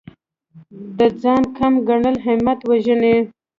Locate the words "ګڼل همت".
1.87-2.59